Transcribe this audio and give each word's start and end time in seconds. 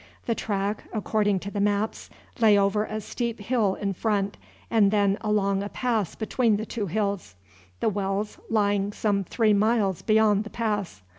The 0.25 0.33
track, 0.33 0.85
according 0.93 1.41
to 1.41 1.51
the 1.51 1.59
maps, 1.61 2.09
lay 2.39 2.57
over 2.57 2.85
a 2.85 3.01
steep 3.01 3.39
hill 3.39 3.75
in 3.75 3.93
front 3.93 4.35
and 4.71 4.89
then 4.89 5.19
along 5.21 5.61
a 5.61 5.69
pass 5.69 6.15
between 6.15 6.57
two 6.65 6.87
hills, 6.87 7.35
the 7.81 7.89
wells 7.89 8.39
lying 8.49 8.93
some 8.93 9.23
three 9.23 9.53
miles 9.53 10.01
beyond 10.01 10.43
the 10.43 10.49
pass. 10.49 11.03